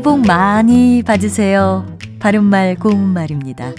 새해 0.00 0.02
복 0.02 0.26
많이 0.26 1.02
받으세요. 1.02 1.86
바른말 2.20 2.76
고운말입니다. 2.76 3.72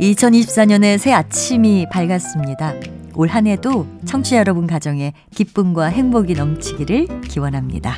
2024년의 0.00 0.96
새 0.96 1.12
아침이 1.12 1.86
밝았습니다. 1.92 2.72
올 3.14 3.28
한 3.28 3.46
해도 3.46 3.86
청취자 4.06 4.38
여러분 4.38 4.66
가정에 4.66 5.12
기쁨과 5.34 5.86
행복이 5.86 6.32
넘치기를 6.32 7.20
기원합니다. 7.28 7.96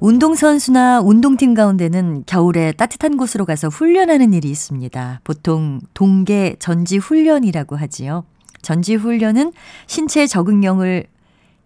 운동선수나 0.00 1.02
운동팀 1.02 1.52
가운데는 1.52 2.22
겨울에 2.24 2.72
따뜻한 2.72 3.18
곳으로 3.18 3.44
가서 3.44 3.68
훈련하는 3.68 4.32
일이 4.32 4.48
있습니다. 4.48 5.20
보통 5.24 5.80
동계 5.92 6.56
전지 6.58 6.96
훈련이라고 6.96 7.76
하지요. 7.76 8.24
전지 8.62 8.94
훈련은 8.94 9.52
신체 9.86 10.26
적응력을 10.26 11.04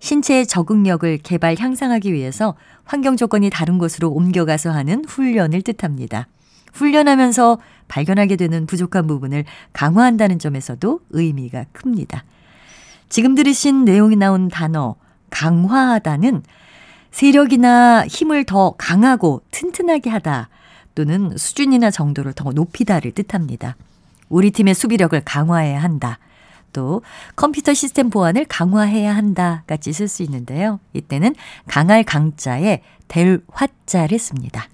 신체의 0.01 0.47
적응력을 0.47 1.19
개발 1.19 1.57
향상하기 1.59 2.13
위해서 2.13 2.55
환경 2.85 3.17
조건이 3.17 3.51
다른 3.51 3.79
곳으로 3.79 4.11
옮겨가서 4.11 4.71
하는 4.71 5.05
훈련을 5.05 5.63
뜻합니다. 5.63 6.27
훈련하면서 6.73 7.59
발견하게 7.89 8.37
되는 8.37 8.67
부족한 8.67 9.07
부분을 9.07 9.45
강화한다는 9.73 10.39
점에서도 10.39 11.01
의미가 11.11 11.67
큽니다. 11.73 12.25
지금 13.09 13.35
들으신 13.35 13.85
내용이 13.85 14.17
나온 14.17 14.49
단어 14.49 14.97
강화하다는 15.31 16.43
세력이나 17.11 18.07
힘을 18.07 18.45
더 18.45 18.75
강하고 18.79 19.43
튼튼하게 19.51 20.11
하다 20.11 20.49
또는 20.95 21.37
수준이나 21.37 21.91
정도를 21.91 22.33
더 22.33 22.51
높이다를 22.53 23.13
뜻합니다. 23.13 23.77
우리 24.29 24.53
팀의 24.53 24.75
수비력을 24.75 25.21
강화해야 25.25 25.83
한다. 25.83 26.19
또 26.73 27.03
컴퓨터 27.37 27.75
시스템 27.75 28.11
보안을 28.11 28.45
강화해야 28.47 29.15
한다 29.15 29.65
같이 29.67 29.93
쓸수 29.93 30.23
있는데요. 30.23 30.81
이때는 30.93 31.35
강할 31.67 32.05
강자에 32.05 32.83
될 33.09 33.41
화자를 33.53 34.19
씁니다. 34.19 34.69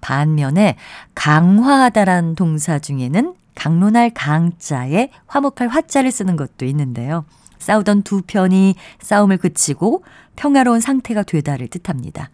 반면에 0.00 0.76
강화하다란 1.14 2.34
동사 2.34 2.78
중에는 2.78 3.34
강론할 3.54 4.10
강자에 4.10 5.10
화목할 5.26 5.68
화자를 5.68 6.12
쓰는 6.12 6.36
것도 6.36 6.64
있는데요. 6.66 7.24
싸우던 7.58 8.02
두 8.02 8.22
편이 8.22 8.76
싸움을 9.00 9.36
그치고 9.38 10.04
평화로운 10.36 10.80
상태가 10.80 11.24
되다를 11.24 11.66
뜻합니다. 11.66 12.30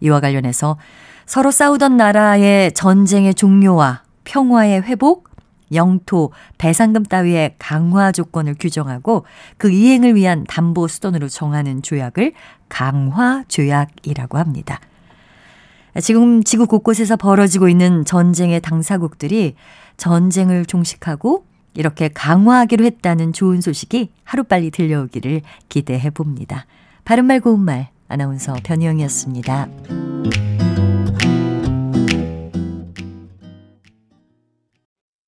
이와 0.00 0.20
관련해서 0.20 0.78
서로 1.26 1.50
싸우던 1.50 1.96
나라의 1.96 2.72
전쟁의 2.72 3.34
종료와 3.34 4.02
평화의 4.24 4.82
회복, 4.82 5.29
영토, 5.72 6.32
배상금 6.58 7.04
따위의 7.04 7.54
강화 7.58 8.12
조건을 8.12 8.54
규정하고 8.58 9.24
그 9.56 9.70
이행을 9.70 10.14
위한 10.14 10.44
담보 10.48 10.88
수단으로 10.88 11.28
정하는 11.28 11.82
조약을 11.82 12.32
강화 12.68 13.44
조약이라고 13.48 14.38
합니다. 14.38 14.80
지금 16.00 16.42
지구 16.44 16.66
곳곳에서 16.66 17.16
벌어지고 17.16 17.68
있는 17.68 18.04
전쟁의 18.04 18.60
당사국들이 18.60 19.54
전쟁을 19.96 20.64
종식하고 20.64 21.44
이렇게 21.74 22.08
강화하기로 22.08 22.84
했다는 22.84 23.32
좋은 23.32 23.60
소식이 23.60 24.12
하루빨리 24.24 24.70
들려오기를 24.70 25.42
기대해 25.68 26.10
봅니다. 26.10 26.66
바른말 27.04 27.40
고운말 27.40 27.88
아나운서 28.08 28.54
변희영이었습니다. 28.64 29.68